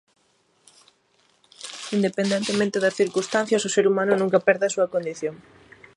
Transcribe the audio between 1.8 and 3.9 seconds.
Independentemente das circunstancias o ser